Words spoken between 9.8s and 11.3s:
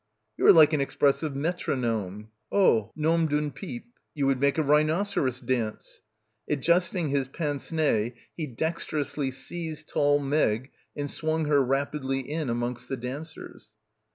tall Meg and